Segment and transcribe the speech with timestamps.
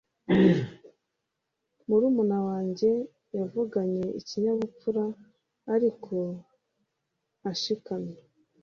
[1.87, 2.89] murumuna wanjye
[3.37, 5.03] yavuganye ikinyabupfura
[5.73, 6.13] ariko
[7.51, 8.17] ashikamye